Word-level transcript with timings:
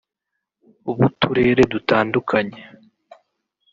b’uturere 0.83 1.63
dutandukanye” 1.73 2.61